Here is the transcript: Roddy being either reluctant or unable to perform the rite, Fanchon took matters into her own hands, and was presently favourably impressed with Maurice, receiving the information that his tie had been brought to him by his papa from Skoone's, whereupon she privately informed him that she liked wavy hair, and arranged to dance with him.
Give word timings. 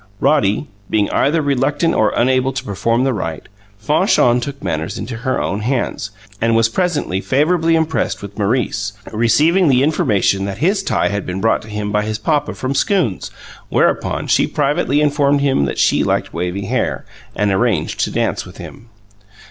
Roddy 0.19 0.67
being 0.89 1.11
either 1.11 1.43
reluctant 1.43 1.93
or 1.93 2.09
unable 2.15 2.51
to 2.53 2.63
perform 2.63 3.03
the 3.03 3.13
rite, 3.13 3.47
Fanchon 3.77 4.41
took 4.41 4.63
matters 4.63 4.97
into 4.97 5.17
her 5.17 5.39
own 5.39 5.59
hands, 5.59 6.09
and 6.41 6.55
was 6.55 6.69
presently 6.69 7.21
favourably 7.21 7.75
impressed 7.75 8.19
with 8.23 8.35
Maurice, 8.39 8.93
receiving 9.13 9.67
the 9.67 9.83
information 9.83 10.45
that 10.45 10.57
his 10.57 10.81
tie 10.81 11.09
had 11.09 11.23
been 11.23 11.39
brought 11.39 11.61
to 11.61 11.67
him 11.67 11.91
by 11.91 12.01
his 12.03 12.17
papa 12.17 12.55
from 12.55 12.73
Skoone's, 12.73 13.29
whereupon 13.69 14.25
she 14.25 14.47
privately 14.47 15.01
informed 15.01 15.41
him 15.41 15.65
that 15.65 15.77
she 15.77 16.03
liked 16.03 16.33
wavy 16.33 16.65
hair, 16.65 17.05
and 17.35 17.51
arranged 17.51 17.99
to 17.99 18.09
dance 18.09 18.43
with 18.43 18.57
him. 18.57 18.89